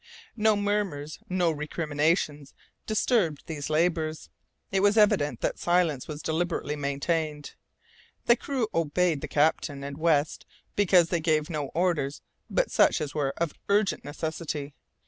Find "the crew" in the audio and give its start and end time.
8.25-8.67